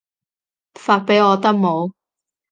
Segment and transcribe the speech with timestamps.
[0.73, 1.91] 發畀我得冇